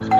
[0.00, 0.10] C'est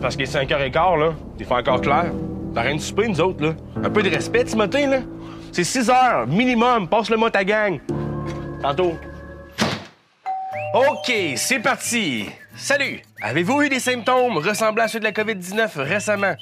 [0.00, 1.14] parce qu'il est 5h15, là.
[1.38, 2.06] T'es fait encore clair.
[2.52, 3.54] T'as rien de souper, nous autres, là.
[3.84, 5.02] Un peu de respect, Timothée, là.
[5.52, 6.88] C'est 6 heures, minimum.
[6.88, 7.78] Passe-le-moi ta gang.
[8.60, 8.94] Tantôt.
[10.74, 12.26] OK, c'est parti.
[12.56, 13.02] Salut.
[13.22, 16.34] Avez-vous eu des symptômes ressemblant à ceux de la COVID-19 récemment?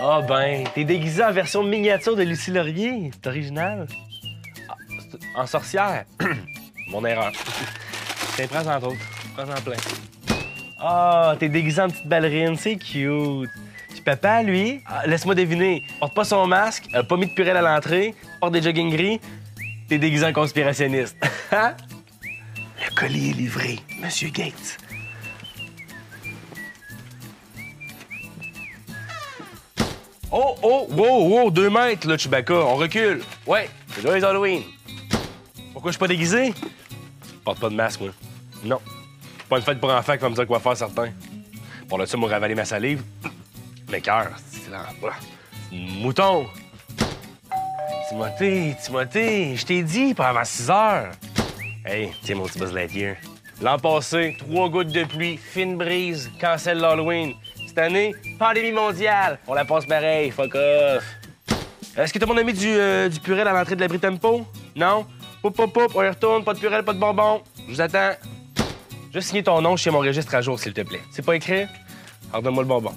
[0.00, 3.10] Ah ben, t'es déguisé en version miniature de Lucie Laurier.
[3.12, 3.86] C'est original.
[4.70, 6.04] Ah, en sorcière.
[6.94, 7.32] Mon erreur.
[8.36, 9.00] Tiens, prends-en d'autres.
[9.36, 9.76] Prends-en plein.
[10.78, 13.50] Ah, t'es déguisé en petite ballerine, c'est cute.
[13.88, 17.50] Puis papa, lui, ah, laisse-moi deviner, porte pas son masque, a pas mis de purée
[17.50, 19.20] à l'entrée, porte des jogging gris,
[19.88, 21.16] t'es déguisé en conspirationniste.
[21.50, 24.78] Le colis est livré, Monsieur Gates.
[30.30, 33.20] Oh, oh, wow, wow, deux mètres, là, Chewbacca, on recule.
[33.46, 34.62] Ouais, c'est les Halloween.
[35.72, 36.54] Pourquoi je suis pas déguisé?
[37.44, 38.10] Porte pas de masque, moi.
[38.64, 38.80] Non.
[39.48, 41.10] Pas une fête pour enfants comme ça quoi faire certains.
[41.88, 43.02] Pour le ça, m'a ravalé ma salive.
[43.90, 44.86] Mais cœur, c'est là.
[45.70, 46.46] Mouton!
[48.08, 51.10] Timothée, Timothée, je t'ai dit, pas avant 6 heures.
[51.84, 53.16] Hey, tiens mon petit Buzz Lightyear.
[53.60, 57.34] L'an passé, trois gouttes de pluie, fine brise, cancel l'Halloween.
[57.66, 59.38] Cette année, pandémie mondiale.
[59.46, 61.04] On la passe pareil, fuck off.
[61.96, 63.98] Est-ce que tout le monde a mis du, euh, du purée à l'entrée de l'abri
[63.98, 64.46] tempo?
[64.74, 65.06] Non?
[65.50, 67.42] Poup, on y retourne, pas de purée, pas de bonbons.
[67.68, 68.12] Je vous attends.
[69.12, 71.02] Juste signer ton nom chez mon registre à jour, s'il te plaît.
[71.12, 71.66] C'est pas écrit?
[72.30, 72.94] Alors donne-moi le bonbon.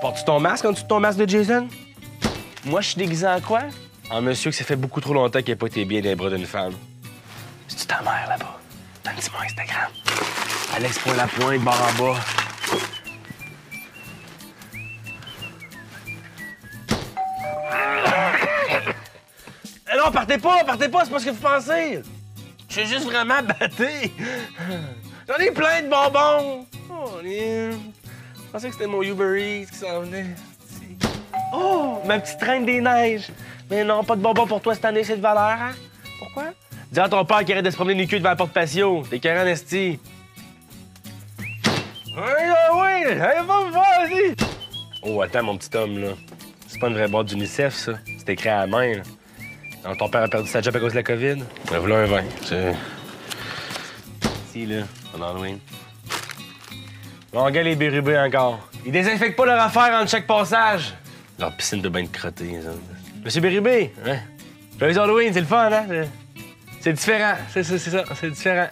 [0.00, 1.66] Portes-tu ton masque en dessous de ton masque de Jason?
[2.64, 3.62] Moi, je suis déguisé en quoi?
[4.08, 6.14] En monsieur que ça fait beaucoup trop longtemps qu'il n'a pas été bien dans les
[6.14, 6.74] bras d'une femme.
[7.66, 8.60] C'est-tu ta mère, là-bas?
[9.04, 9.90] Donne-moi Instagram.
[10.76, 12.20] Alex point la pointe, barre en bas.
[19.96, 22.02] Non, partez pas, partez pas, c'est pas ce que vous pensez.
[22.68, 24.12] Je suis juste vraiment batté.
[25.28, 26.66] J'en ai plein de bonbons.
[26.90, 27.72] Oh, Je
[28.52, 30.26] pensais que c'était mon Uber Eats qui s'en venait.
[31.52, 33.28] Oh, ma petite reine des neiges.
[33.70, 35.72] Mais non, pas de bonbons pour toi cette année, c'est de valeur, hein?
[36.18, 36.44] Pourquoi?
[36.90, 39.02] Dis à ton père qu'il arrête de se promener nu cul devant la porte patio.
[39.10, 39.98] T'es carré en esti.
[42.16, 42.22] Oui,
[42.74, 44.34] oui, allez, va me voir, vas-y.
[45.02, 46.08] Oh, attends, mon petit homme, là.
[46.66, 47.92] C'est pas une vraie boîte d'UNICEF, ça.
[48.18, 49.02] C'est écrit à la main, là.
[49.86, 51.36] Non, ton père a perdu sa job à cause de la COVID?
[51.70, 52.22] Ben, voilà un vin.
[52.44, 52.74] C'est.
[54.52, 54.82] Si, là,
[55.16, 55.58] en Halloween.
[57.32, 58.68] Bon, gars, les bérubés encore.
[58.84, 60.94] Ils désinfectent pas leur affaire entre chaque passage.
[61.38, 62.70] Leur piscine de bain de crotté, ça.
[63.24, 64.16] Monsieur Bérubé, hein?
[64.78, 65.84] Joyeux Halloween, c'est le fun, hein?
[65.88, 66.08] C'est-
[66.80, 67.34] C'est différent.
[67.52, 68.04] C'est ça, c'est ça.
[68.20, 68.68] C'est différent.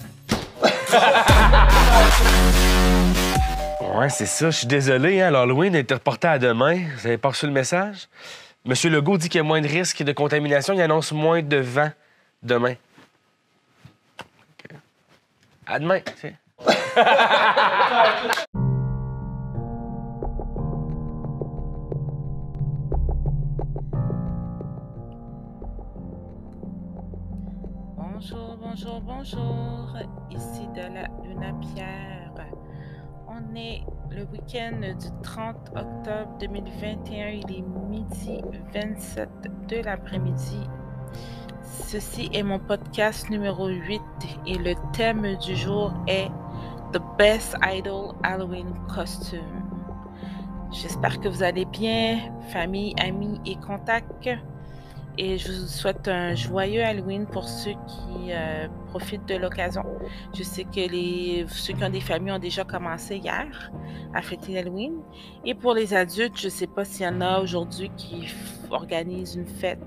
[3.99, 4.51] ouais, c'est ça.
[4.51, 5.31] Je suis désolé, hein.
[5.31, 6.77] L'Halloween a été reporté à demain.
[6.99, 8.09] Vous avez pas reçu le message?
[8.67, 10.73] Monsieur Legault dit qu'il y a moins de risques de contamination.
[10.73, 11.91] Il annonce moins de vent
[12.43, 12.77] demain.
[15.67, 16.37] À demain, tu sais.
[27.99, 29.99] Bonjour, bonjour, bonjour.
[30.31, 32.24] Ici de la Luna Pierre.
[33.37, 37.29] On est le week-end du 30 octobre 2021.
[37.31, 38.41] Il est midi
[38.73, 39.29] 27
[39.69, 40.61] de l'après-midi.
[41.63, 44.01] Ceci est mon podcast numéro 8
[44.47, 46.29] et le thème du jour est
[46.93, 49.41] The Best Idol Halloween Costume.
[50.71, 52.21] J'espère que vous allez bien,
[52.53, 54.29] famille, amis et contacts.
[55.17, 59.85] Et je vous souhaite un joyeux Halloween pour ceux qui euh, profitent de l'occasion.
[60.37, 63.73] Je sais que les, ceux qui ont des familles ont déjà commencé hier
[64.13, 64.95] à fêter l'Halloween.
[65.45, 68.35] Et pour les adultes, je ne sais pas s'il y en a aujourd'hui qui
[68.71, 69.79] organisent une fête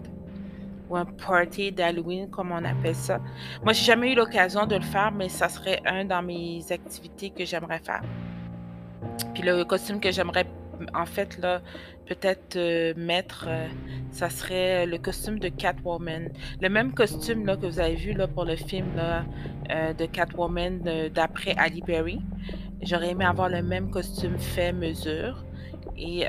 [0.89, 3.19] ou un party d'Halloween, comme on appelle ça.
[3.63, 7.31] Moi, j'ai jamais eu l'occasion de le faire, mais ça serait un dans mes activités
[7.31, 8.03] que j'aimerais faire.
[9.33, 10.45] Puis le costume que j'aimerais,
[10.93, 11.61] en fait, là,
[12.07, 13.67] peut-être euh, mettre, euh,
[14.11, 16.29] ça serait le costume de Catwoman.
[16.61, 20.79] Le même costume là, que vous avez vu là, pour le film euh, de Catwoman
[21.13, 22.21] d'après Ali Berry.
[22.81, 25.44] J'aurais aimé avoir le même costume fait mesure
[25.97, 26.25] et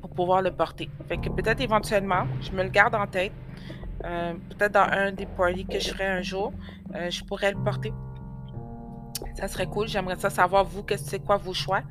[0.00, 0.88] pour pouvoir le porter.
[1.08, 3.32] Fait que peut-être éventuellement, je me le garde en tête.
[4.00, 6.52] Peut-être dans un des parties que je ferai un jour,
[6.94, 7.92] je pourrais le porter.
[9.34, 9.88] Ça serait cool.
[9.88, 11.82] J'aimerais ça savoir, vous, que c'est quoi vos choix,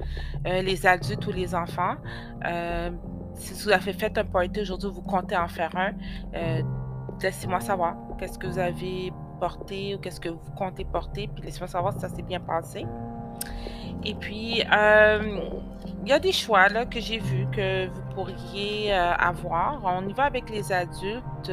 [0.48, 1.96] euh, les adultes ou les enfants?
[2.46, 2.90] Euh,
[3.36, 5.92] si vous avez fait un party aujourd'hui, vous comptez en faire un,
[6.36, 6.62] euh,
[7.22, 11.68] laissez-moi savoir qu'est-ce que vous avez porté ou qu'est-ce que vous comptez porter, puis laissez-moi
[11.68, 12.86] savoir si ça s'est bien passé.
[14.06, 19.82] Et puis, il y a des choix là, que j'ai vus que vous pourriez avoir.
[19.84, 21.52] On y va avec les adultes.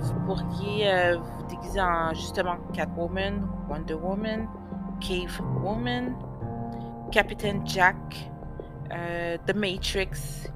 [0.00, 4.48] Vous pourriez vous déguiser en justement Catwoman, Wonder Woman,
[5.00, 6.14] Cave Woman,
[7.12, 7.96] Captain Jack,
[8.92, 10.48] euh, The Matrix,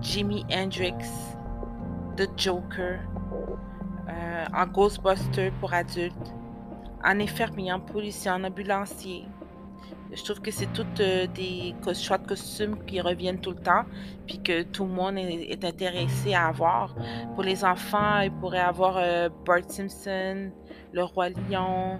[0.00, 1.36] Jimi Hendrix,
[2.16, 2.98] The Joker,
[4.08, 6.34] euh, en Ghostbuster pour adultes,
[7.04, 9.26] en infirmier, en policier, en ambulancier.
[10.14, 13.84] Je trouve que c'est toutes euh, des choix de costumes qui reviennent tout le temps,
[14.26, 16.94] puis que tout le monde est, est intéressé à avoir.
[17.34, 20.50] Pour les enfants, ils pourraient avoir euh, Bart Simpson,
[20.92, 21.98] Le Roi Lion,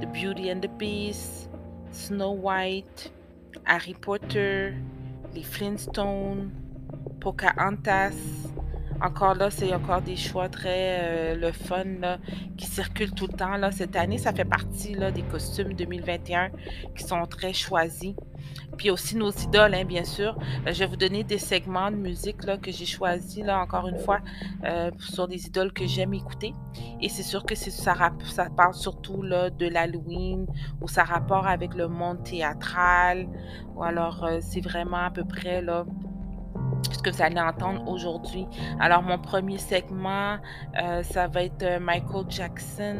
[0.00, 1.50] The Beauty and the Beast,
[1.92, 3.12] Snow White,
[3.64, 4.74] Harry Potter,
[5.34, 6.50] les Flintstones,
[7.20, 8.14] Pocahontas.
[9.00, 12.18] Encore là, c'est encore des choix très euh, le fun
[12.56, 13.70] qui circulent tout le temps.
[13.70, 16.50] Cette année, ça fait partie des costumes 2021
[16.96, 18.14] qui sont très choisis.
[18.78, 20.38] Puis aussi nos idoles, bien sûr.
[20.66, 23.98] Euh, je vais vous donner des segments de musique que j'ai choisis, là, encore une
[23.98, 24.20] fois,
[24.64, 26.54] euh, sur des idoles que j'aime écouter.
[27.00, 27.94] Et c'est sûr que ça,
[28.56, 30.46] parle surtout de l'Halloween
[30.80, 33.28] ou ça rapport avec le monde théâtral.
[33.74, 35.84] Ou alors, euh, c'est vraiment à peu près là,
[36.90, 38.46] ce que vous allez entendre aujourd'hui.
[38.80, 40.36] Alors, mon premier segment,
[40.80, 42.96] euh, ça va être Michael Jackson,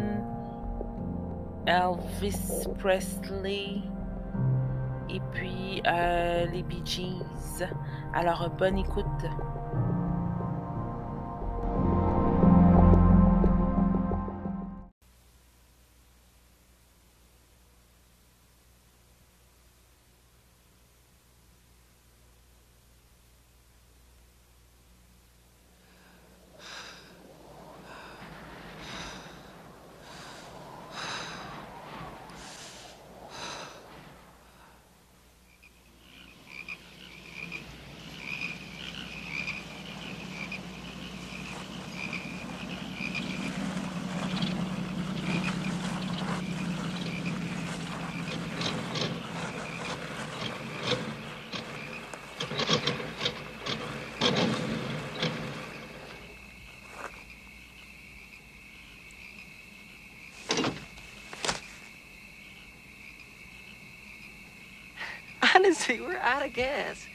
[1.66, 3.82] Elvis Presley
[5.08, 7.64] et puis euh, les Bee Gees.
[8.14, 9.05] Alors, bonne écoute.
[66.58, 67.06] We're out of gas.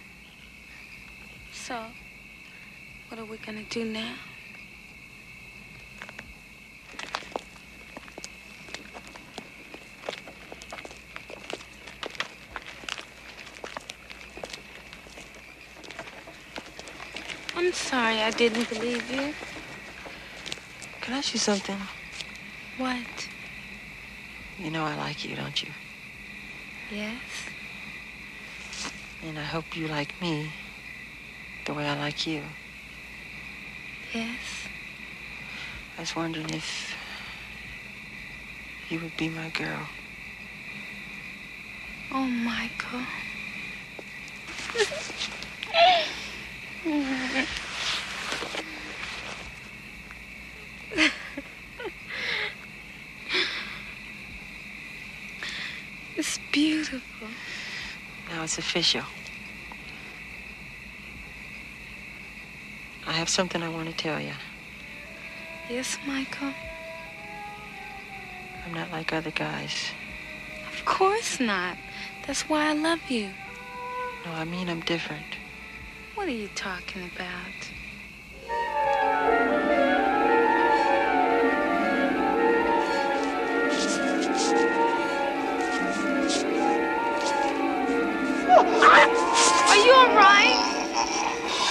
[1.51, 1.84] So,
[3.10, 4.16] what are we gonna do now?
[17.56, 19.34] I'm sorry I didn't believe you.
[21.01, 21.78] Can I ask you something?
[22.78, 23.30] What?
[24.57, 25.69] You know I like you, don't you?
[26.92, 27.52] Yes?
[29.25, 30.52] And I hope you like me
[31.64, 32.44] the way I like you.
[34.14, 34.68] Yes?
[35.98, 36.94] I was wondering if
[38.90, 39.88] you would be my girl.
[42.12, 43.00] Oh, Michael.
[56.18, 57.30] it's beautiful.
[58.44, 59.04] Now it's official.
[63.07, 64.34] I have something I want to tell you.
[65.69, 66.51] Yes, Michael?
[68.66, 69.92] I'm not like other guys.
[70.74, 71.77] Of course not.
[72.27, 73.29] That's why I love you.
[74.25, 75.38] No, I mean I'm different.
[76.15, 77.83] What are you talking about?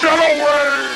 [0.03, 0.92] Get away!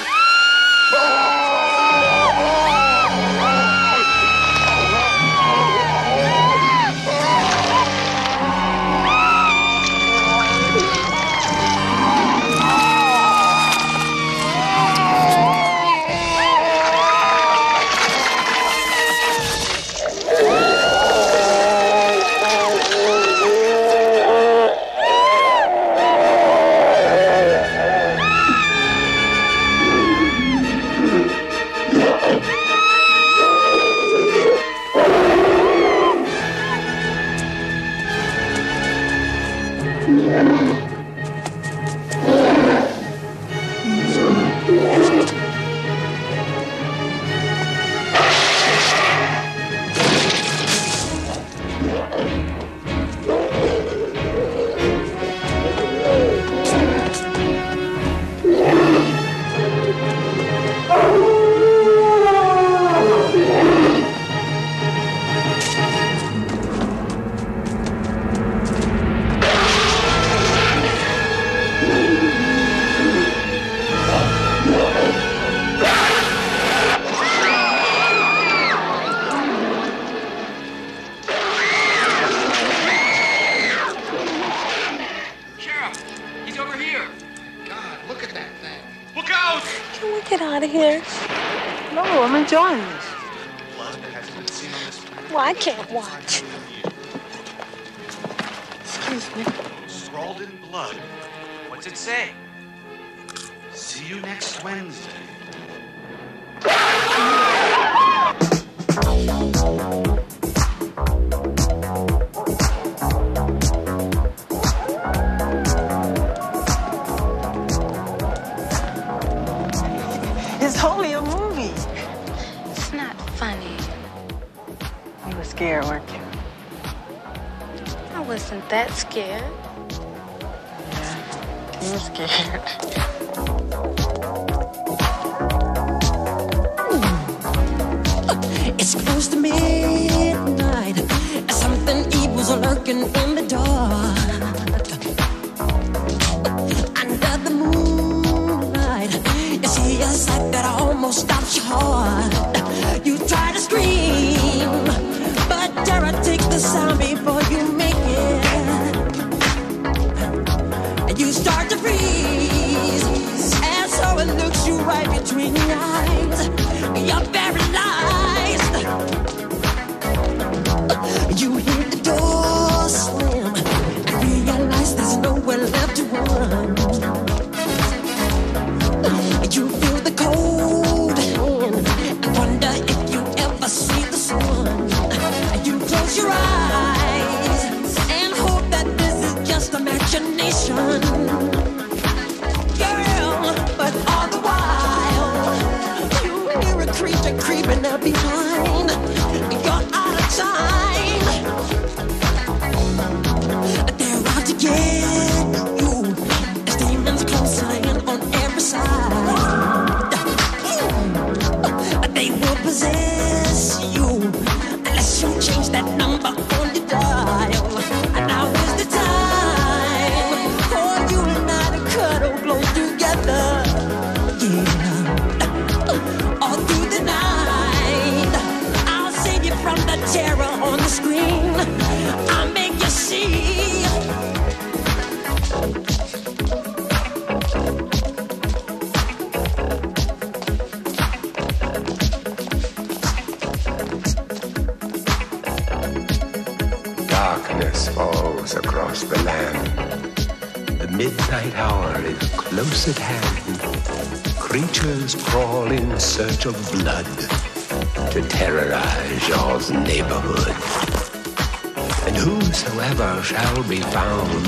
[263.28, 264.46] shall be found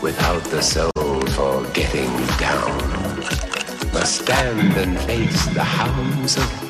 [0.00, 3.20] without the soul for getting down.
[3.92, 6.69] Must stand and face the hounds of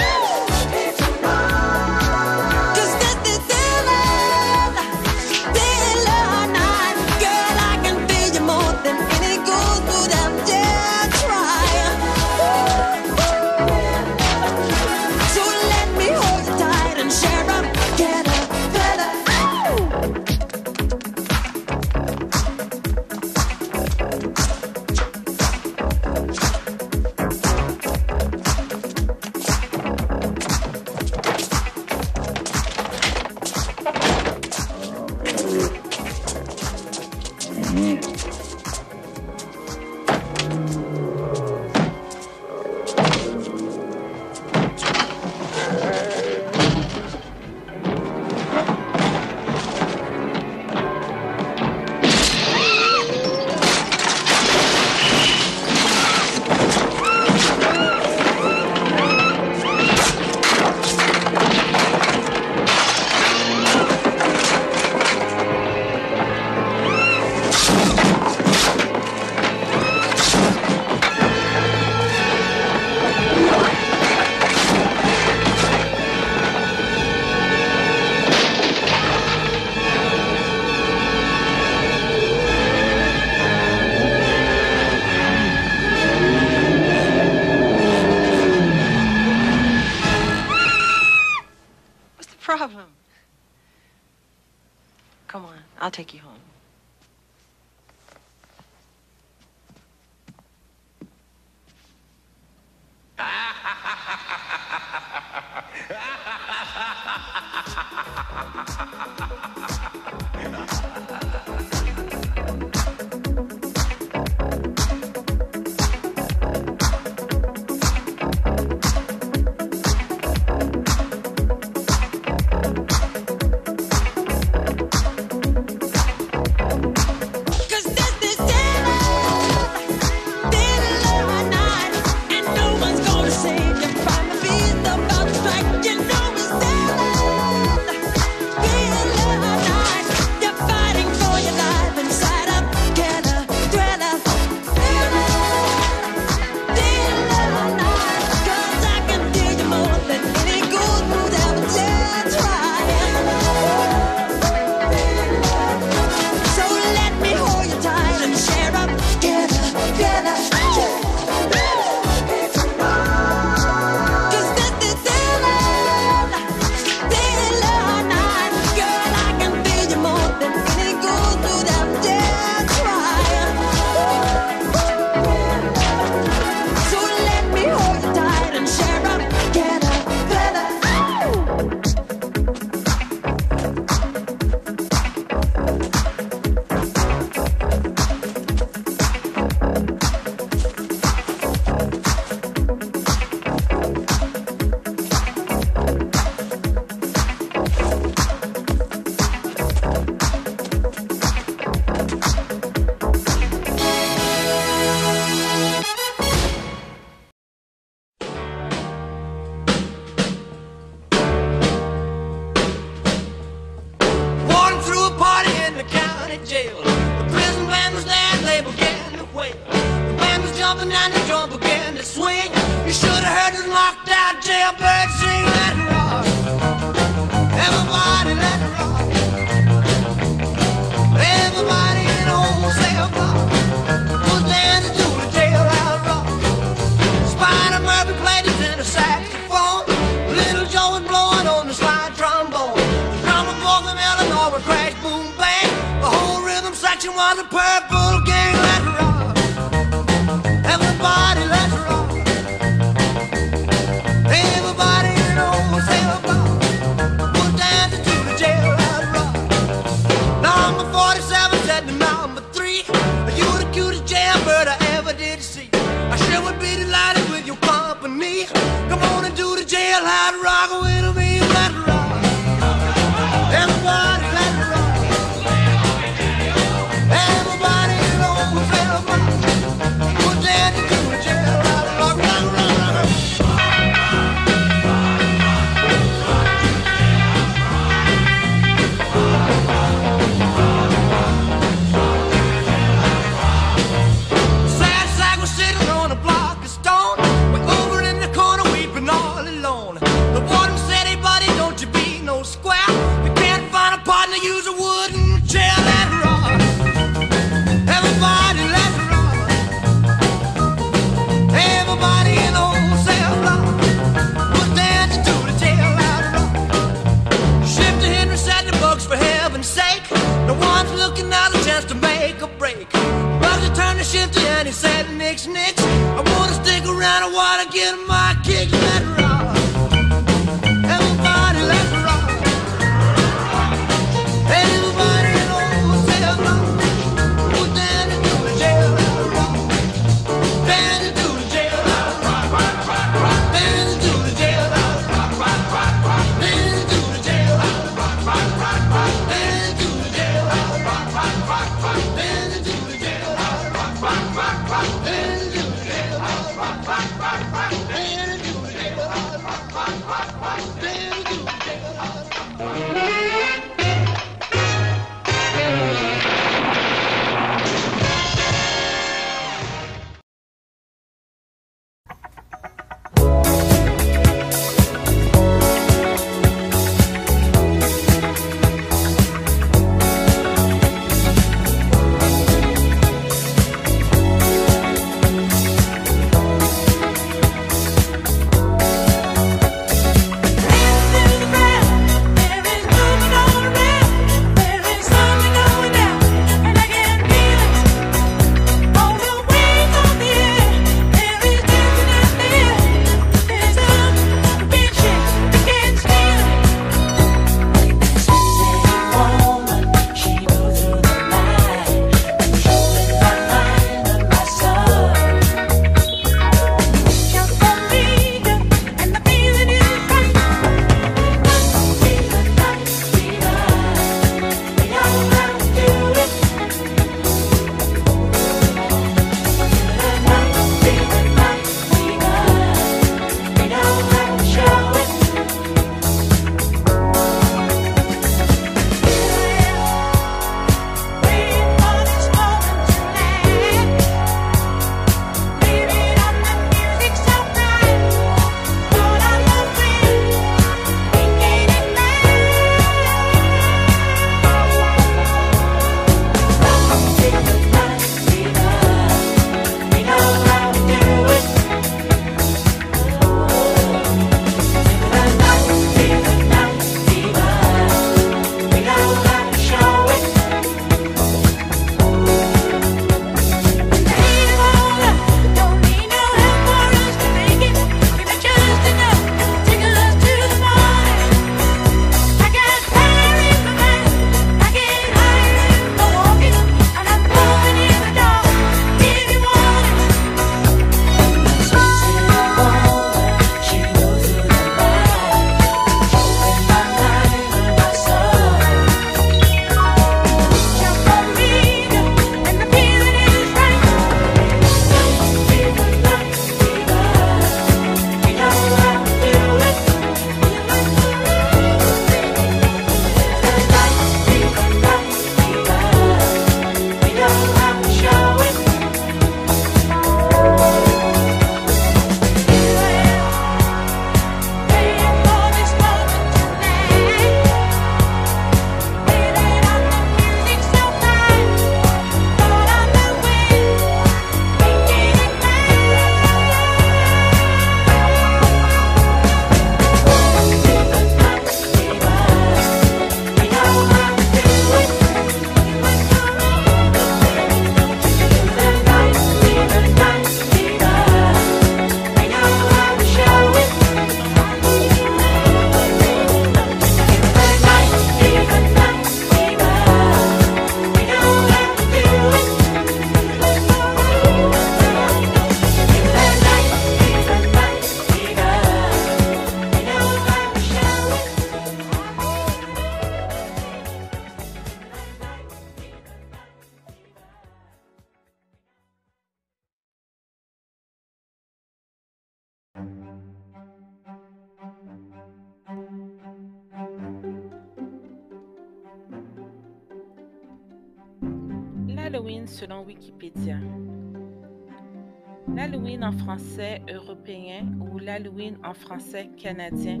[595.54, 600.00] L'Halloween en français européen ou l'Halloween en français canadien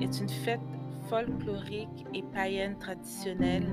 [0.00, 0.60] est une fête
[1.08, 3.66] folklorique et païenne traditionnelle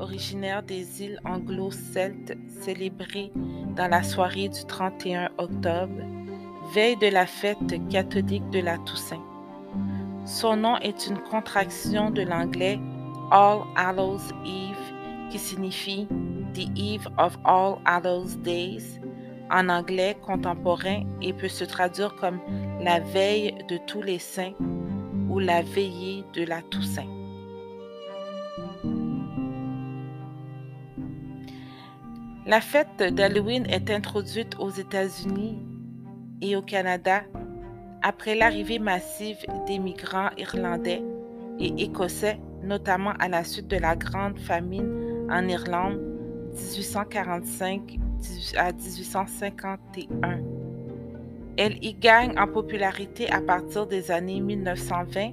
[0.00, 3.32] originaire des îles anglo-celtes célébrée
[3.76, 6.02] dans la soirée du 31 octobre,
[6.74, 9.22] veille de la fête catholique de la Toussaint.
[10.24, 12.78] Son nom est une contraction de l'anglais
[13.30, 16.08] All Hallows Eve qui signifie
[16.54, 19.00] The Eve of All Hallows Days
[19.50, 22.40] en anglais contemporain et peut se traduire comme
[22.80, 24.54] la veille de tous les saints
[25.28, 27.06] ou la veillée de la Toussaint.
[32.46, 35.58] La fête d'Halloween est introduite aux États-Unis
[36.40, 37.22] et au Canada
[38.02, 39.36] après l'arrivée massive
[39.66, 41.02] des migrants irlandais
[41.58, 46.09] et écossais, notamment à la suite de la Grande Famine en Irlande
[46.52, 47.98] 1845
[48.56, 50.40] à 1851.
[51.56, 55.32] Elle y gagne en popularité à partir des années 1920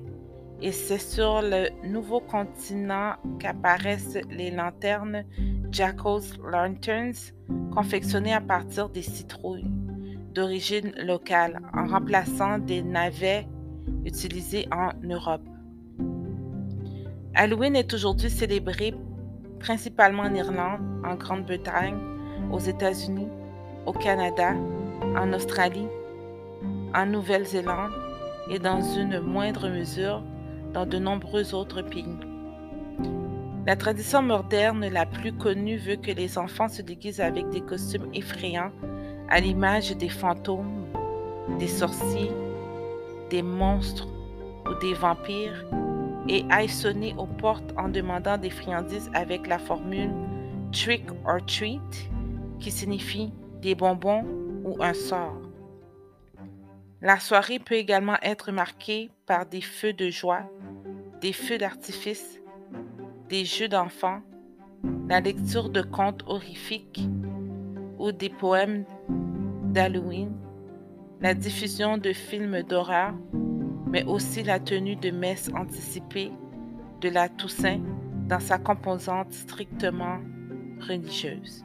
[0.62, 5.24] et c'est sur le nouveau continent qu'apparaissent les lanternes
[5.72, 7.34] Jacob's Lanterns
[7.74, 9.70] confectionnées à partir des citrouilles
[10.34, 13.48] d'origine locale en remplaçant des navets
[14.06, 15.42] utilisés en Europe.
[17.36, 18.94] Halloween est aujourd'hui célébré
[19.60, 21.98] principalement en Irlande, en Grande-Bretagne,
[22.52, 23.28] aux États-Unis,
[23.86, 24.54] au Canada,
[25.16, 25.88] en Australie,
[26.94, 27.92] en Nouvelle-Zélande
[28.50, 30.22] et dans une moindre mesure
[30.74, 32.18] dans de nombreux autres pays.
[33.66, 38.10] La tradition moderne la plus connue veut que les enfants se déguisent avec des costumes
[38.14, 38.72] effrayants
[39.30, 40.86] à l'image des fantômes,
[41.60, 42.32] des sorciers,
[43.30, 44.08] des monstres
[44.66, 45.66] ou des vampires
[46.30, 50.12] et aillent sonner aux portes en demandant des friandises avec la formule
[50.72, 52.10] trick or treat
[52.60, 54.26] qui signifie des bonbons
[54.64, 55.42] ou un sort.
[57.02, 60.50] La soirée peut également être marquée par des feux de joie,
[61.22, 62.42] des feux d'artifice,
[63.30, 64.22] des jeux d'enfants,
[65.08, 67.08] la lecture de contes horrifiques
[68.00, 68.86] ou des poèmes
[69.66, 70.32] d'Halloween,
[71.22, 73.14] la diffusion de films d'horreur,
[73.90, 76.32] mais aussi la tenue de messes anticipées
[77.02, 77.82] de la Toussaint
[78.28, 80.20] dans sa composante strictement
[80.80, 81.64] religieuse.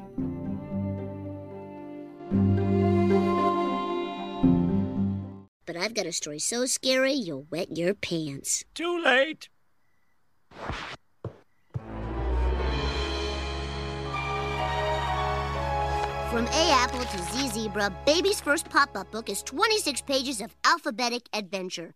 [5.64, 8.64] But I've got a story so scary you'll wet your pants.
[8.74, 9.48] Too late.
[16.30, 20.54] From A Apple to Z Zebra, Baby's first pop up book is 26 pages of
[20.64, 21.94] alphabetic adventure.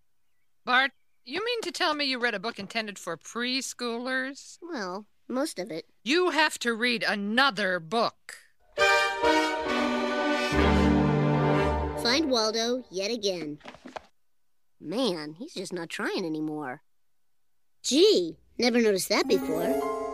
[0.66, 0.90] Bart,
[1.24, 4.58] you mean to tell me you read a book intended for preschoolers?
[4.60, 5.86] Well, most of it.
[6.02, 8.38] You have to read another book.
[12.02, 13.58] Find Waldo yet again.
[14.80, 16.82] Man, he's just not trying anymore.
[17.84, 20.05] Gee, never noticed that before.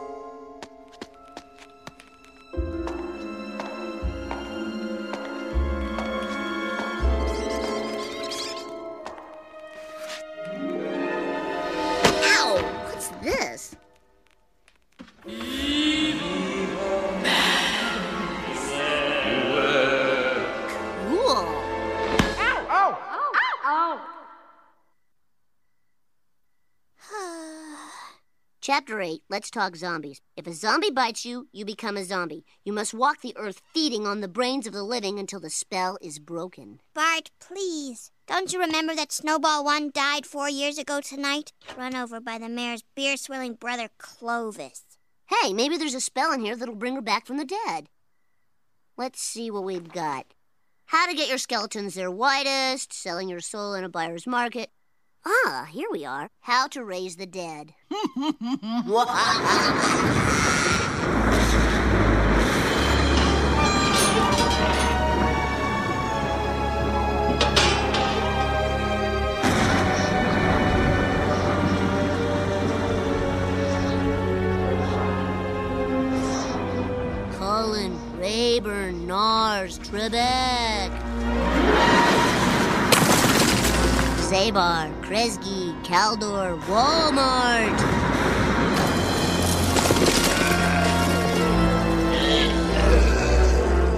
[28.82, 30.20] Chapter 8 Let's Talk Zombies.
[30.36, 32.44] If a zombie bites you, you become a zombie.
[32.64, 35.98] You must walk the earth feeding on the brains of the living until the spell
[36.02, 36.80] is broken.
[36.92, 38.10] Bart, please.
[38.26, 41.52] Don't you remember that Snowball One died four years ago tonight?
[41.78, 44.82] Run over by the mayor's beer swilling brother Clovis.
[45.26, 47.88] Hey, maybe there's a spell in here that'll bring her back from the dead.
[48.96, 50.34] Let's see what we've got.
[50.86, 54.70] How to get your skeletons their whitest, selling your soul in a buyer's market.
[55.24, 56.30] Ah, here we are.
[56.40, 57.74] How to raise the dead.
[77.38, 81.11] Cullen, Rayburn, Nars, Trebek.
[84.32, 87.78] Zabar, Kresge, Caldor, Walmart.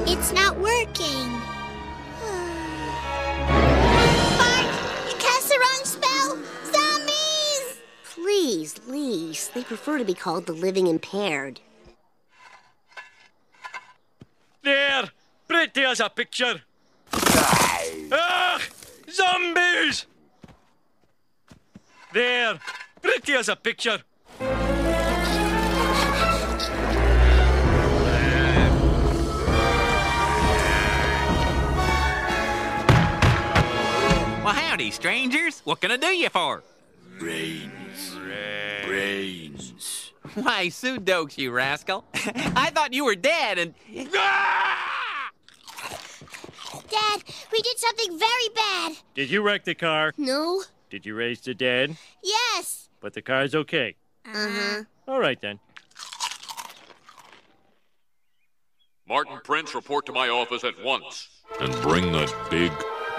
[0.09, 1.31] It's not working.
[4.41, 4.67] Bart,
[5.07, 6.39] you cast the wrong spell.
[6.73, 7.79] Zombies!
[8.03, 11.61] Please, Lise, they prefer to be called the living impaired.
[14.65, 15.11] There!
[15.47, 16.63] Pretty as a picture.
[17.13, 18.61] Ah!
[19.09, 20.07] Zombies!
[22.15, 22.61] There.
[23.03, 23.99] Pretty as a picture.
[34.39, 35.61] Well, howdy, strangers.
[35.65, 36.63] What can I do you for?
[37.19, 38.17] Brains.
[38.87, 40.13] Brains.
[40.35, 42.05] Why, Sue Dokes, you rascal.
[42.15, 43.75] I thought you were dead and.
[44.17, 45.31] Ah!
[46.89, 48.93] Dad, we did something very bad.
[49.17, 50.13] Did you wreck the car?
[50.17, 50.63] No.
[50.95, 51.97] Did you raise the dead?
[52.23, 52.89] Yes.
[53.01, 53.97] But the car's okay.
[54.25, 54.85] Uh-huh.
[55.09, 55.59] All right then.
[59.09, 61.31] Martin Prince, report to my office at once.
[61.61, 62.71] And bring that big,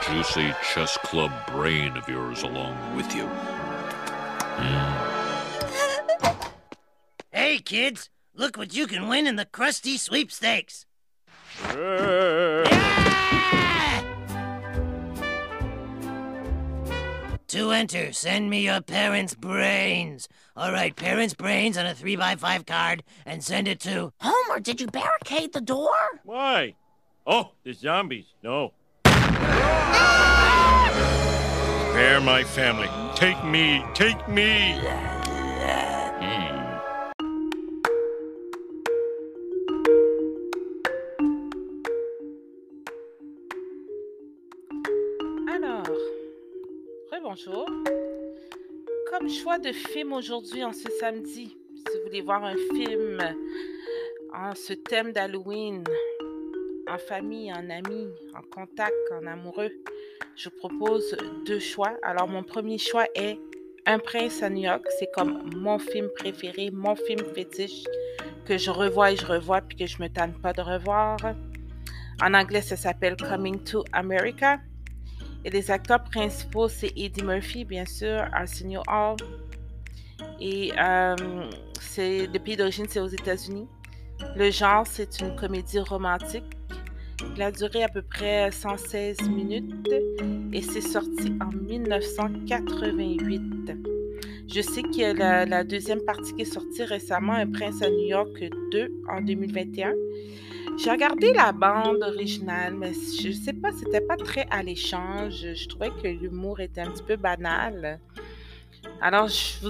[0.07, 3.29] juicy chess club brain of yours along with you.
[7.33, 10.85] Hey, kids, look what you can win in the Krusty Sweepstakes.
[17.49, 20.27] To enter, send me your parents' brains.
[20.57, 24.11] All right, parents' brains on a 3x5 card and send it to.
[24.19, 25.93] Homer, did you barricade the door?
[26.23, 26.73] Why?
[27.27, 28.25] Oh, the zombies.
[28.41, 28.73] No.
[29.05, 30.25] Ah!
[31.91, 32.89] Spare my family.
[33.15, 33.85] Take me.
[33.93, 34.81] Take me.
[47.35, 47.69] Rebonjour.
[49.11, 53.19] Comme choix de film aujourd'hui, en ce samedi, si vous voulez voir un film
[54.33, 55.83] en ce thème d'Halloween,
[56.89, 59.71] en famille, en amis, en contact, en amoureux,
[60.35, 61.93] je vous propose deux choix.
[62.03, 63.37] Alors, mon premier choix est
[63.87, 64.83] Un prince à New York.
[64.99, 67.83] C'est comme mon film préféré, mon film fétiche
[68.45, 71.17] que je revois et je revois puis que je me tanne pas de revoir.
[72.21, 74.59] En anglais, ça s'appelle Coming to America.
[75.45, 79.17] Et les acteurs principaux, c'est Eddie Murphy, bien sûr, Arsenio Hall.
[80.39, 81.15] Et euh,
[81.97, 83.67] le pays d'origine, c'est aux États-Unis.
[84.35, 86.45] Le genre, c'est une comédie romantique.
[87.35, 89.87] Il a duré à peu près 116 minutes
[90.51, 93.41] et c'est sorti en 1988.
[94.51, 98.07] Je sais a la, la deuxième partie qui est sortie récemment, Un prince à New
[98.07, 99.93] York 2 en 2021.
[100.77, 105.29] J'ai regardé la bande originale, mais je sais pas, c'était pas très alléchant.
[105.29, 107.99] Je, je trouvais que l'humour était un petit peu banal.
[109.01, 109.69] Alors, je,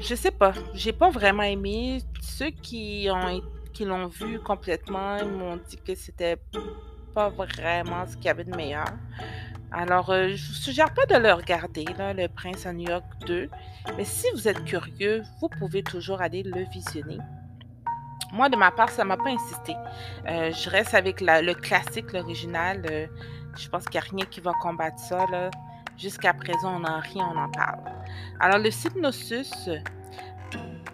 [0.00, 1.98] je sais pas, j'ai pas vraiment aimé.
[2.20, 3.40] Ceux qui ont
[3.72, 6.36] qui l'ont vu complètement, ils m'ont dit que c'était
[7.14, 8.86] pas vraiment ce qu'il y avait de meilleur.
[9.70, 13.04] Alors, euh, je vous suggère pas de le regarder, là, Le Prince à New York
[13.26, 13.48] 2.
[13.96, 17.18] Mais si vous êtes curieux, vous pouvez toujours aller le visionner.
[18.32, 19.74] Moi, de ma part, ça m'a pas insisté.
[20.26, 22.84] Euh, je reste avec le classique, l'original.
[22.90, 23.06] Euh,
[23.56, 25.26] je pense qu'il n'y a rien qui va combattre ça.
[25.96, 27.80] Jusqu'à présent, on n'en rit, on en parle.
[28.38, 29.70] Alors, le Hypnosus,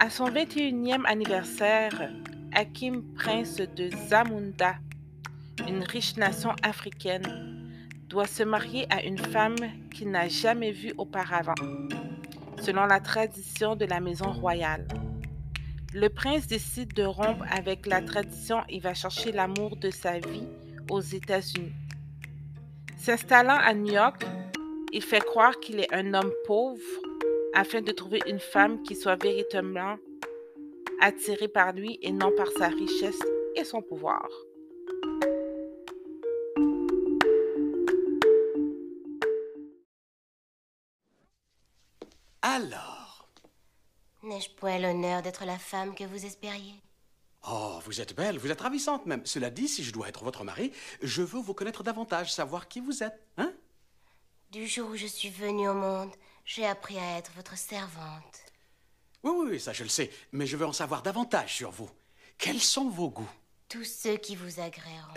[0.00, 2.10] à son 21e anniversaire,
[2.54, 4.76] Hakim, prince de Zamunda,
[5.68, 7.70] une riche nation africaine,
[8.08, 9.56] doit se marier à une femme
[9.92, 11.54] qu'il n'a jamais vue auparavant,
[12.60, 14.86] selon la tradition de la maison royale.
[15.96, 20.48] Le prince décide de rompre avec la tradition et va chercher l'amour de sa vie
[20.90, 21.70] aux États-Unis.
[22.98, 24.26] S'installant à New York,
[24.92, 26.82] il fait croire qu'il est un homme pauvre
[27.54, 29.94] afin de trouver une femme qui soit véritablement
[31.00, 33.22] attirée par lui et non par sa richesse
[33.54, 34.28] et son pouvoir.
[42.42, 42.93] Alors,
[44.24, 46.80] N'ai-je point l'honneur d'être la femme que vous espériez?
[47.46, 49.24] Oh, vous êtes belle, vous êtes ravissante même.
[49.26, 50.72] Cela dit, si je dois être votre mari,
[51.02, 53.52] je veux vous connaître davantage, savoir qui vous êtes, hein?
[54.50, 56.10] Du jour où je suis venue au monde,
[56.46, 58.46] j'ai appris à être votre servante.
[59.24, 61.90] Oui, oui, oui, ça je le sais, mais je veux en savoir davantage sur vous.
[62.38, 63.30] Quels sont vos goûts?
[63.68, 65.12] Tous ceux qui vous agréeront.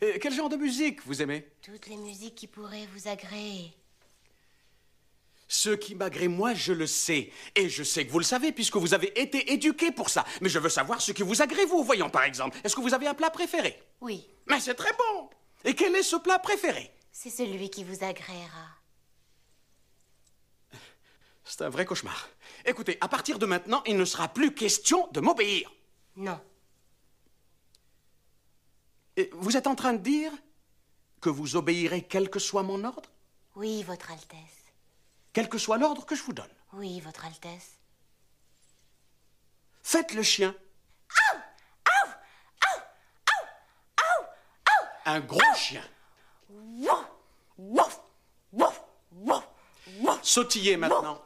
[0.20, 1.48] Quel genre de musique vous aimez?
[1.62, 3.74] Toutes les musiques qui pourraient vous agréer.
[5.54, 7.30] Ce qui m'agrée, moi, je le sais.
[7.54, 10.24] Et je sais que vous le savez, puisque vous avez été éduqué pour ça.
[10.40, 11.84] Mais je veux savoir ce qui vous agrée, vous.
[11.84, 13.80] Voyons, par exemple, est-ce que vous avez un plat préféré?
[14.00, 15.30] Oui, Mais c'est très bon
[15.64, 16.90] Et quel est ce plat préféré?
[17.12, 18.66] C'est celui qui vous agréera.
[21.44, 22.28] C'est un vrai cauchemar.
[22.64, 25.72] Écoutez, à partir de maintenant, il ne sera plus question de m'obéir.
[26.16, 26.40] Non.
[29.16, 30.32] Et Vous êtes en train de dire
[31.20, 33.08] que vous obéirez quel que soit mon ordre?
[33.54, 34.63] Oui, Votre Altesse.
[35.34, 36.48] Quel que soit l'ordre que je vous donne.
[36.72, 37.72] Oui, Votre Altesse.
[39.82, 40.54] Faites le chien.
[45.04, 45.82] Un gros chien.
[50.22, 51.20] Sautillez maintenant.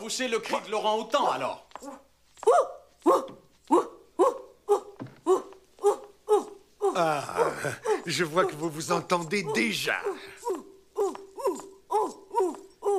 [0.00, 1.66] Poussez le cri de Laurent Autant alors.
[6.96, 7.24] Ah,
[8.06, 9.96] je vois que vous vous entendez déjà.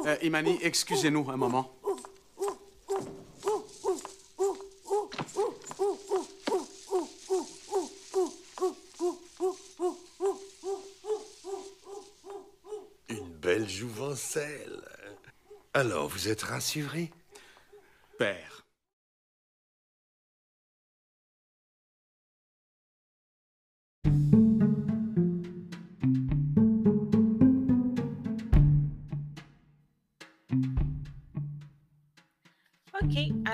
[0.06, 1.72] Euh, Imani, excusez-nous un moment.
[13.10, 14.84] Une belle jouvencelle.
[15.74, 17.12] Alors, vous êtes rassuré
[18.20, 18.65] Père.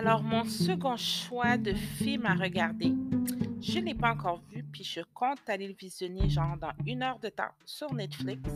[0.01, 2.91] Alors mon second choix de film à regarder,
[3.61, 7.03] je ne l'ai pas encore vu, puis je compte aller le visionner genre dans une
[7.03, 8.49] heure de temps sur Netflix.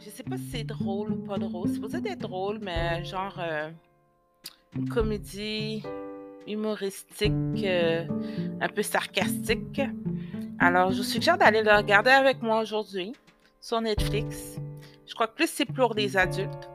[0.00, 1.68] Je sais pas si c'est drôle ou pas drôle.
[1.68, 3.70] C'est supposé être drôle, mais genre euh,
[4.74, 5.82] une comédie
[6.46, 7.32] humoristique,
[7.62, 8.06] euh,
[8.62, 9.82] un peu sarcastique.
[10.60, 13.12] Alors, je vous suggère d'aller le regarder avec moi aujourd'hui
[13.60, 14.56] sur Netflix.
[15.06, 16.70] Je crois que plus c'est pour les adultes.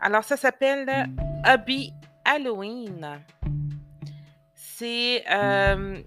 [0.00, 0.88] Alors, ça s'appelle
[1.44, 1.92] Hubby
[2.26, 3.22] Halloween.
[4.54, 6.02] C'est euh,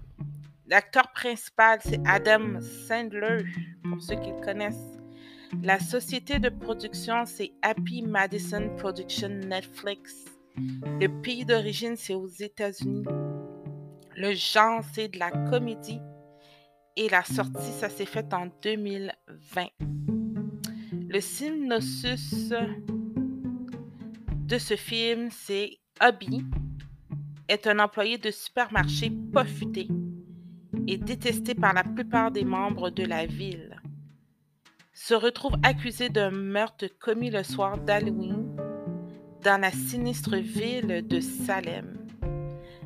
[0.68, 3.44] l'acteur principal, c'est Adam Sandler,
[3.82, 5.00] pour ceux qui le connaissent.
[5.62, 10.26] La société de production, c'est Happy Madison Production Netflix.
[10.56, 13.04] Le pays d'origine, c'est aux États-Unis.
[14.16, 16.00] Le genre, c'est de la comédie.
[16.96, 19.66] Et la sortie, ça s'est fait en 2020.
[21.08, 22.52] Le synopsis
[24.50, 26.42] de ce film, c'est Hobby
[27.48, 29.86] est un employé de supermarché pas futé
[30.86, 33.82] et détesté par la plupart des membres de la ville.
[34.94, 38.56] Se retrouve accusé d'un meurtre commis le soir d'Halloween
[39.42, 41.98] dans la sinistre ville de Salem.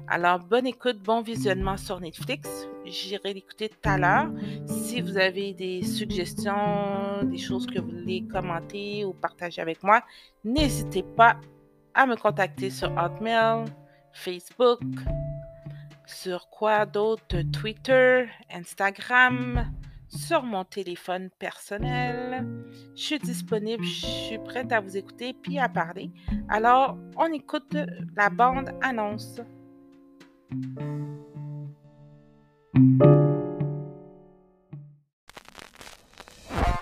[0.08, 2.68] Alors, bonne écoute, bon visionnement sur Netflix.
[2.84, 4.30] J'irai l'écouter tout à l'heure.
[4.66, 10.02] Si vous avez des suggestions, des choses que vous voulez commenter ou partager avec moi,
[10.44, 11.36] n'hésitez pas
[11.94, 13.64] à me contacter sur Hotmail,
[14.12, 14.80] Facebook,
[16.06, 19.72] sur quoi d'autre, Twitter, Instagram,
[20.08, 22.46] sur mon téléphone personnel.
[22.94, 26.10] Je suis disponible, je suis prête à vous écouter puis à parler.
[26.48, 27.76] Alors, on écoute
[28.16, 29.40] la bande annonce.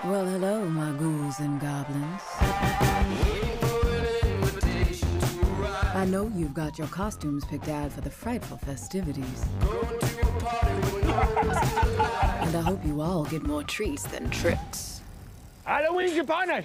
[0.05, 0.67] Well, hello,
[0.99, 2.92] ghouls and goblins.
[6.53, 9.47] You've got your costumes picked out for the frightful festivities.
[12.43, 15.01] And I hope you all get more treats than tricks.
[15.65, 16.65] Halloween's upon us!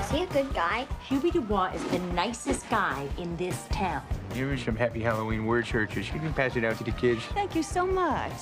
[0.00, 0.86] Is he a good guy?
[1.06, 4.02] Hubie Dubois is the nicest guy in this town.
[4.32, 6.10] Here are some happy Halloween word searches.
[6.10, 7.22] You can pass it out to the kids.
[7.34, 8.32] Thank you so much.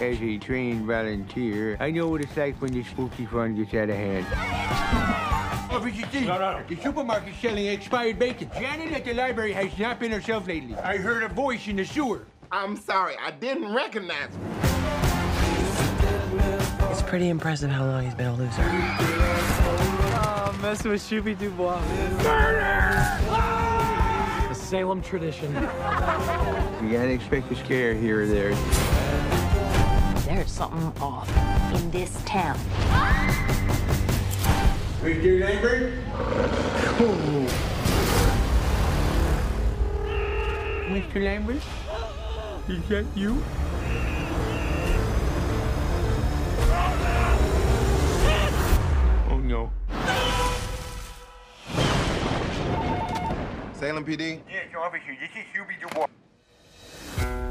[0.00, 3.90] As a trained volunteer, I know what it's like when the spooky fun gets out
[3.90, 4.26] of hand.
[4.32, 6.62] Oh, Officer D, no, no.
[6.66, 8.50] the supermarket's selling expired bacon.
[8.54, 10.74] Janet at the library has not been herself lately.
[10.76, 12.24] I heard a voice in the sewer.
[12.50, 14.40] I'm sorry, I didn't recognize him.
[16.90, 18.64] It's pretty impressive how long he's been a loser.
[20.22, 21.78] Oh, messing with Shooby Dubois.
[22.24, 23.18] Murder!
[24.50, 25.52] A Salem tradition.
[25.52, 25.60] you
[26.90, 28.56] gotta expect a scare here or there.
[30.40, 31.28] There's something off
[31.74, 32.56] in this town.
[35.02, 35.38] Mr.
[35.38, 35.92] Lambert?
[40.88, 41.22] Mr.
[41.22, 41.60] Lambert?
[42.70, 43.42] Is that you?
[49.28, 49.70] Oh no.
[53.74, 54.40] Salem PD?
[54.48, 57.49] Yes, officer, this is Hubie Dubois.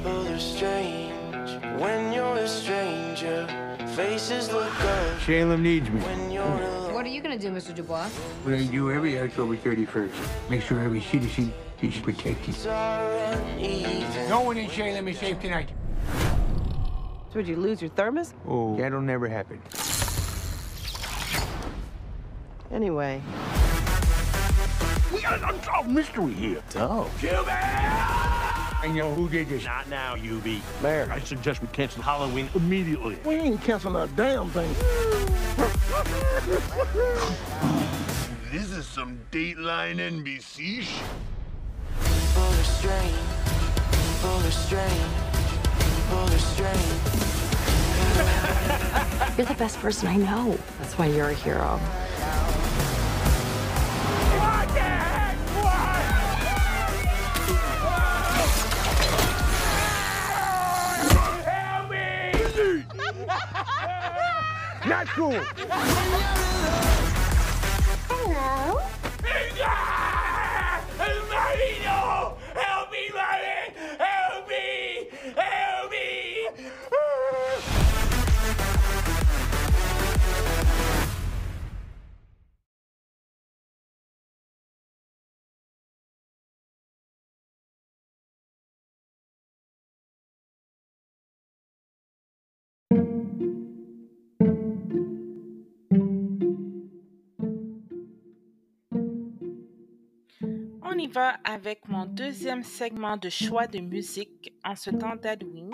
[0.00, 3.46] People are strange when you're a stranger.
[3.94, 6.00] Faces look good Salem needs me.
[6.00, 6.94] when you're alone.
[6.94, 7.74] What are you gonna do, Mr.
[7.74, 8.08] Dubois?
[8.44, 10.10] What I do every October 31st.
[10.48, 12.56] Make sure every citizen is protected.
[14.30, 15.68] No one in Salem is safe tonight.
[17.28, 18.32] So would you lose your thermos?
[18.48, 19.60] Oh, that'll never happen.
[22.72, 23.20] Anyway.
[25.12, 26.62] We got an unsolved mystery here.
[26.76, 27.10] Oh.
[28.82, 29.64] I know who did this.
[29.66, 30.46] Not now, UB.
[30.82, 33.18] Mayor, I suggest we cancel Halloween immediately.
[33.26, 34.72] We ain't canceling a damn thing.
[38.50, 41.04] This is some Dateline NBC shit.
[42.00, 43.14] People are strange.
[43.92, 45.12] People are strange.
[45.78, 47.10] People are strange.
[49.36, 50.58] You're the best person I know.
[50.78, 51.78] That's why you're a hero.
[64.86, 65.32] Not cool.
[68.08, 68.80] Hello.
[69.22, 69.89] Marino!
[101.10, 105.70] Va avec mon deuxième segment de choix de musique en ce temps d'Halloween.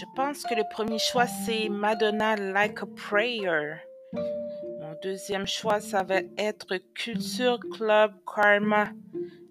[0.00, 3.76] Je pense que le premier choix, c'est Madonna Like a Prayer.
[4.80, 8.88] Mon deuxième choix, ça va être Culture Club Karma,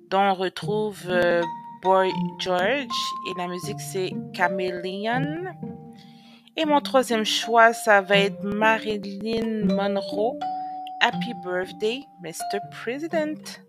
[0.09, 1.41] dont on retrouve euh,
[1.83, 2.87] Boy George.
[3.29, 5.45] Et la musique, c'est Chameleon.
[6.57, 10.39] Et mon troisième choix, ça va être Marilyn Monroe.
[11.01, 12.59] Happy Birthday, Mr.
[12.71, 13.61] President.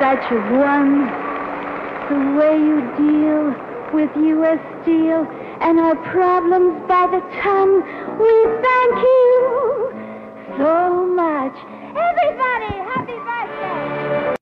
[0.00, 1.04] You've won,
[2.08, 3.52] the way you deal
[3.92, 4.58] with U.S.
[4.80, 5.26] Steel
[5.60, 7.82] and our problems by the ton.
[8.18, 8.32] We
[8.64, 9.92] thank you
[10.56, 11.54] so much.
[11.94, 14.34] Everybody, happy birthday!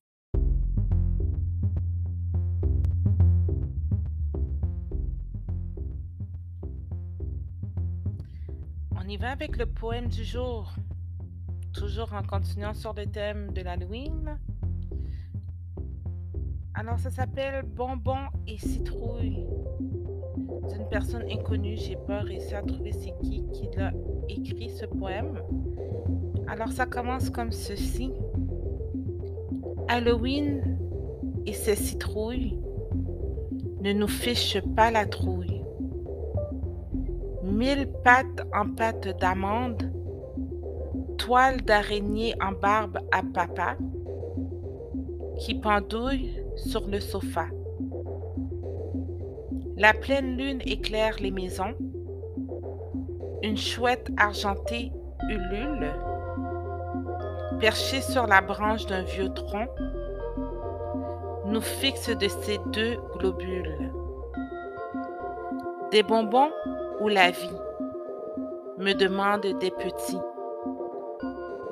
[8.97, 10.71] On y va avec le poème du jour.
[11.75, 14.39] Toujours en continuant sur le thème de l'Halloween.
[16.89, 18.17] Alors, ça s'appelle Bonbon
[18.47, 19.45] et citrouille.
[20.71, 23.93] D'une personne inconnue, j'ai pas réussi à trouver c'est qui qui l'a
[24.31, 25.39] écrit ce poème.
[26.47, 28.11] Alors, ça commence comme ceci.
[29.89, 30.79] Halloween
[31.45, 32.59] et ses citrouilles
[33.83, 35.63] ne nous fichent pas la trouille.
[37.43, 39.93] Mille pattes en pâte d'amande,
[41.19, 43.77] toile d'araignée en barbe à papa,
[45.39, 47.47] qui pendouille sur le sofa.
[49.77, 51.75] La pleine lune éclaire les maisons.
[53.43, 54.93] Une chouette argentée
[55.29, 55.93] ulule,
[57.61, 59.69] perchée sur la branche d'un vieux tronc,
[61.47, 63.93] nous fixe de ses deux globules.
[65.93, 66.51] Des bonbons
[67.01, 67.59] ou la vie
[68.79, 70.21] me demandent des petits.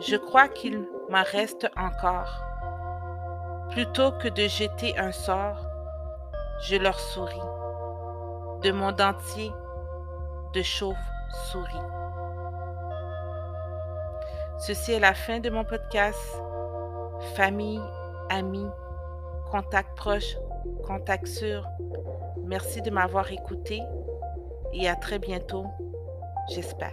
[0.01, 2.46] Je crois qu'il m'en reste encore.
[3.71, 5.67] Plutôt que de jeter un sort,
[6.63, 7.35] je leur souris.
[8.63, 9.53] De mon dentier
[10.55, 11.87] de chauve-souris.
[14.59, 16.19] Ceci est la fin de mon podcast.
[17.35, 17.83] Famille,
[18.31, 18.69] amis,
[19.51, 20.37] contact proche,
[20.87, 21.67] contact sûr.
[22.45, 23.83] Merci de m'avoir écouté
[24.73, 25.67] et à très bientôt,
[26.49, 26.93] j'espère.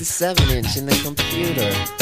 [0.00, 1.99] The seven-inch in the computer.